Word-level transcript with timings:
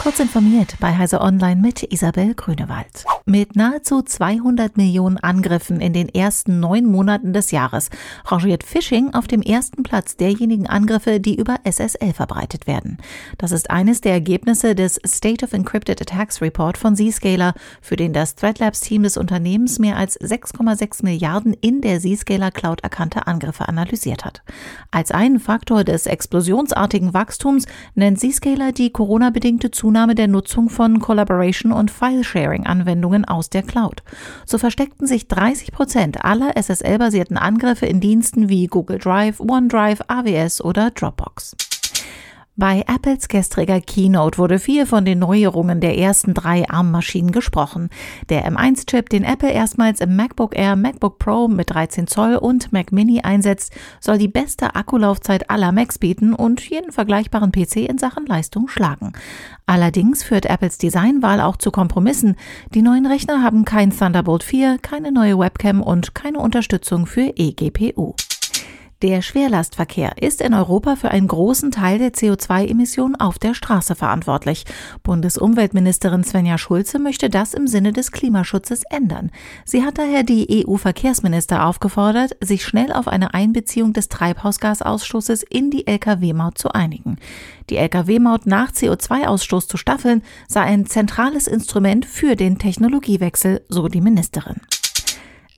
Kurz 0.00 0.20
informiert 0.20 0.76
bei 0.78 0.96
Heise 0.96 1.20
Online 1.20 1.60
mit 1.60 1.82
Isabel 1.92 2.32
Grünewald. 2.34 3.04
Mit 3.26 3.56
nahezu 3.56 4.00
200 4.00 4.76
Millionen 4.76 5.18
Angriffen 5.18 5.80
in 5.80 5.92
den 5.92 6.08
ersten 6.08 6.60
neun 6.60 6.86
Monaten 6.86 7.32
des 7.32 7.50
Jahres 7.50 7.90
rangiert 8.24 8.62
Phishing 8.62 9.12
auf 9.12 9.26
dem 9.26 9.42
ersten 9.42 9.82
Platz 9.82 10.16
derjenigen 10.16 10.68
Angriffe, 10.68 11.18
die 11.18 11.34
über 11.34 11.56
SSL 11.64 12.14
verbreitet 12.14 12.68
werden. 12.68 12.98
Das 13.38 13.50
ist 13.50 13.70
eines 13.70 14.00
der 14.00 14.12
Ergebnisse 14.12 14.76
des 14.76 15.00
State 15.04 15.44
of 15.44 15.52
Encrypted 15.52 16.00
Attacks 16.00 16.40
Report 16.40 16.78
von 16.78 16.94
Zscaler, 16.96 17.52
für 17.82 17.96
den 17.96 18.12
das 18.12 18.36
ThreatLabs-Team 18.36 19.02
des 19.02 19.16
Unternehmens 19.16 19.78
mehr 19.80 19.96
als 19.96 20.18
6,6 20.18 21.04
Milliarden 21.04 21.54
in 21.54 21.80
der 21.80 21.98
Zscaler 21.98 22.52
Cloud 22.52 22.82
erkannte 22.82 23.26
Angriffe 23.26 23.68
analysiert 23.68 24.24
hat. 24.24 24.42
Als 24.92 25.10
einen 25.10 25.40
Faktor 25.40 25.82
des 25.82 26.06
explosionsartigen 26.06 27.12
Wachstums 27.14 27.66
nennt 27.94 28.20
Zscaler 28.20 28.72
die 28.72 28.90
Corona-bedingte 28.90 29.70
Zunahme 29.70 29.87
Zunahme 29.88 30.14
der 30.14 30.28
Nutzung 30.28 30.68
von 30.68 31.00
Collaboration- 31.00 31.72
und 31.72 31.90
File-Sharing-Anwendungen 31.90 33.24
aus 33.24 33.48
der 33.48 33.62
Cloud. 33.62 34.02
So 34.44 34.58
versteckten 34.58 35.06
sich 35.06 35.28
30 35.28 35.72
Prozent 35.72 36.26
aller 36.26 36.58
SSL-basierten 36.58 37.38
Angriffe 37.38 37.86
in 37.86 37.98
Diensten 37.98 38.50
wie 38.50 38.66
Google 38.66 38.98
Drive, 38.98 39.40
OneDrive, 39.40 40.02
AWS 40.06 40.62
oder 40.62 40.90
Dropbox. 40.90 41.56
Bei 42.60 42.82
Apples 42.88 43.28
gestriger 43.28 43.80
Keynote 43.80 44.36
wurde 44.36 44.58
viel 44.58 44.84
von 44.84 45.04
den 45.04 45.20
Neuerungen 45.20 45.80
der 45.80 45.96
ersten 45.96 46.34
drei 46.34 46.68
ARM-Maschinen 46.68 47.30
gesprochen. 47.30 47.88
Der 48.30 48.50
M1-Chip, 48.50 49.08
den 49.10 49.22
Apple 49.22 49.52
erstmals 49.52 50.00
im 50.00 50.16
MacBook 50.16 50.58
Air, 50.58 50.74
MacBook 50.74 51.20
Pro 51.20 51.46
mit 51.46 51.70
13 51.70 52.08
Zoll 52.08 52.34
und 52.34 52.72
Mac 52.72 52.90
Mini 52.90 53.20
einsetzt, 53.20 53.72
soll 54.00 54.18
die 54.18 54.26
beste 54.26 54.74
Akkulaufzeit 54.74 55.50
aller 55.50 55.70
Macs 55.70 56.00
bieten 56.00 56.34
und 56.34 56.60
jeden 56.68 56.90
vergleichbaren 56.90 57.52
PC 57.52 57.88
in 57.88 57.98
Sachen 57.98 58.26
Leistung 58.26 58.66
schlagen. 58.66 59.12
Allerdings 59.66 60.24
führt 60.24 60.46
Apples 60.46 60.78
Designwahl 60.78 61.40
auch 61.40 61.58
zu 61.58 61.70
Kompromissen. 61.70 62.34
Die 62.74 62.82
neuen 62.82 63.06
Rechner 63.06 63.40
haben 63.40 63.66
kein 63.66 63.96
Thunderbolt 63.96 64.42
4, 64.42 64.78
keine 64.82 65.12
neue 65.12 65.38
Webcam 65.38 65.80
und 65.80 66.16
keine 66.16 66.40
Unterstützung 66.40 67.06
für 67.06 67.32
eGPU. 67.36 68.16
Der 69.00 69.22
Schwerlastverkehr 69.22 70.20
ist 70.20 70.40
in 70.40 70.54
Europa 70.54 70.96
für 70.96 71.12
einen 71.12 71.28
großen 71.28 71.70
Teil 71.70 72.00
der 72.00 72.12
CO2-Emissionen 72.12 73.14
auf 73.14 73.38
der 73.38 73.54
Straße 73.54 73.94
verantwortlich. 73.94 74.64
Bundesumweltministerin 75.04 76.24
Svenja 76.24 76.58
Schulze 76.58 76.98
möchte 76.98 77.30
das 77.30 77.54
im 77.54 77.68
Sinne 77.68 77.92
des 77.92 78.10
Klimaschutzes 78.10 78.82
ändern. 78.90 79.30
Sie 79.64 79.84
hat 79.84 79.98
daher 79.98 80.24
die 80.24 80.66
EU-Verkehrsminister 80.66 81.64
aufgefordert, 81.64 82.36
sich 82.40 82.64
schnell 82.64 82.92
auf 82.92 83.06
eine 83.06 83.34
Einbeziehung 83.34 83.92
des 83.92 84.08
Treibhausgasausstoßes 84.08 85.44
in 85.44 85.70
die 85.70 85.86
Lkw-Maut 85.86 86.58
zu 86.58 86.72
einigen. 86.72 87.18
Die 87.70 87.76
Lkw-Maut 87.76 88.46
nach 88.46 88.72
CO2-Ausstoß 88.72 89.68
zu 89.68 89.76
staffeln 89.76 90.24
sei 90.48 90.62
ein 90.62 90.86
zentrales 90.86 91.46
Instrument 91.46 92.04
für 92.04 92.34
den 92.34 92.58
Technologiewechsel, 92.58 93.64
so 93.68 93.86
die 93.86 94.00
Ministerin. 94.00 94.56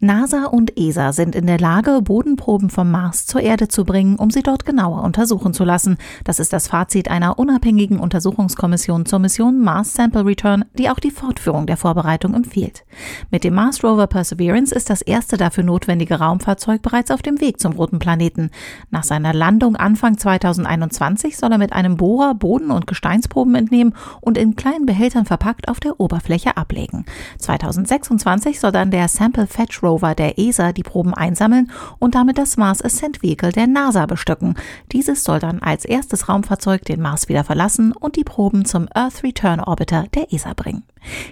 NASA 0.00 0.44
und 0.44 0.78
ESA 0.78 1.12
sind 1.12 1.34
in 1.34 1.48
der 1.48 1.58
Lage, 1.58 2.02
Bodenproben 2.02 2.70
vom 2.70 2.88
Mars 2.88 3.26
zur 3.26 3.40
Erde 3.40 3.66
zu 3.66 3.84
bringen, 3.84 4.14
um 4.14 4.30
sie 4.30 4.44
dort 4.44 4.64
genauer 4.64 5.02
untersuchen 5.02 5.52
zu 5.52 5.64
lassen. 5.64 5.98
Das 6.22 6.38
ist 6.38 6.52
das 6.52 6.68
Fazit 6.68 7.10
einer 7.10 7.36
unabhängigen 7.36 7.98
Untersuchungskommission 7.98 9.06
zur 9.06 9.18
Mission 9.18 9.60
Mars 9.60 9.94
Sample 9.94 10.24
Return, 10.24 10.64
die 10.74 10.88
auch 10.88 11.00
die 11.00 11.10
Fortführung 11.10 11.66
der 11.66 11.76
Vorbereitung 11.76 12.34
empfiehlt. 12.34 12.84
Mit 13.32 13.42
dem 13.42 13.54
Mars 13.54 13.82
Rover 13.82 14.06
Perseverance 14.06 14.72
ist 14.72 14.88
das 14.88 15.02
erste 15.02 15.36
dafür 15.36 15.64
notwendige 15.64 16.20
Raumfahrzeug 16.20 16.80
bereits 16.80 17.10
auf 17.10 17.22
dem 17.22 17.40
Weg 17.40 17.58
zum 17.58 17.72
roten 17.72 17.98
Planeten. 17.98 18.50
Nach 18.92 19.02
seiner 19.02 19.34
Landung 19.34 19.74
Anfang 19.74 20.16
2021 20.16 21.36
soll 21.36 21.50
er 21.50 21.58
mit 21.58 21.72
einem 21.72 21.96
Bohrer 21.96 22.36
Boden- 22.36 22.70
und 22.70 22.86
Gesteinsproben 22.86 23.56
entnehmen 23.56 23.94
und 24.20 24.38
in 24.38 24.54
kleinen 24.54 24.86
Behältern 24.86 25.24
verpackt 25.24 25.66
auf 25.66 25.80
der 25.80 25.98
Oberfläche 25.98 26.56
ablegen. 26.56 27.04
2026 27.38 28.60
soll 28.60 28.70
dann 28.70 28.92
der 28.92 29.08
Sample 29.08 29.48
Fetch 29.48 29.82
Rover 29.82 29.87
der 29.96 30.38
ESA 30.38 30.72
die 30.72 30.82
Proben 30.82 31.14
einsammeln 31.14 31.70
und 31.98 32.14
damit 32.14 32.38
das 32.38 32.56
Mars 32.56 32.82
Ascent 32.82 33.22
Vehicle 33.22 33.52
der 33.52 33.66
NASA 33.66 34.06
bestücken. 34.06 34.54
Dieses 34.92 35.24
soll 35.24 35.38
dann 35.38 35.60
als 35.60 35.84
erstes 35.84 36.28
Raumfahrzeug 36.28 36.84
den 36.84 37.00
Mars 37.00 37.28
wieder 37.28 37.44
verlassen 37.44 37.92
und 37.92 38.16
die 38.16 38.24
Proben 38.24 38.64
zum 38.64 38.88
Earth 38.94 39.22
Return 39.22 39.60
Orbiter 39.60 40.06
der 40.14 40.32
ESA 40.32 40.52
bringen. 40.54 40.82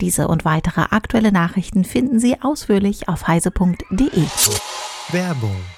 Diese 0.00 0.28
und 0.28 0.44
weitere 0.44 0.82
aktuelle 0.90 1.32
Nachrichten 1.32 1.84
finden 1.84 2.18
Sie 2.18 2.40
ausführlich 2.40 3.08
auf 3.08 3.26
heise.de. 3.26 4.24
Werbung 5.12 5.77